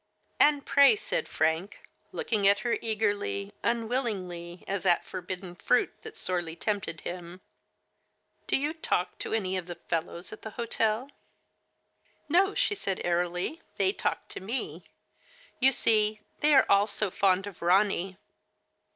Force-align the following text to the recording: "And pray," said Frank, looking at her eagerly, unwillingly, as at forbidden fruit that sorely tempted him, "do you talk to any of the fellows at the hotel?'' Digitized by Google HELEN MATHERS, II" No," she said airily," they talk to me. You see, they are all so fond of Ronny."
"And 0.39 0.65
pray," 0.65 0.95
said 0.95 1.27
Frank, 1.29 1.87
looking 2.11 2.47
at 2.47 2.61
her 2.61 2.79
eagerly, 2.81 3.53
unwillingly, 3.61 4.63
as 4.67 4.83
at 4.83 5.05
forbidden 5.05 5.53
fruit 5.53 5.93
that 6.01 6.17
sorely 6.17 6.55
tempted 6.55 7.01
him, 7.01 7.39
"do 8.47 8.57
you 8.57 8.73
talk 8.73 9.19
to 9.19 9.31
any 9.35 9.57
of 9.57 9.67
the 9.67 9.75
fellows 9.75 10.33
at 10.33 10.41
the 10.41 10.49
hotel?'' 10.57 11.03
Digitized 11.03 11.11
by 11.11 12.27
Google 12.31 12.35
HELEN 12.37 12.43
MATHERS, 12.43 12.47
II" 12.47 12.49
No," 12.49 12.55
she 12.55 12.73
said 12.73 13.01
airily," 13.05 13.61
they 13.77 13.93
talk 13.93 14.27
to 14.29 14.39
me. 14.39 14.83
You 15.59 15.71
see, 15.71 16.21
they 16.39 16.55
are 16.55 16.65
all 16.67 16.87
so 16.87 17.11
fond 17.11 17.45
of 17.45 17.61
Ronny." 17.61 18.17